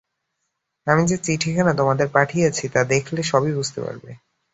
[0.87, 4.11] আমি যে চিঠিখানি তোমাদের পাঠিয়েছি, তা দেখলে সবই বুঝতে পারবে।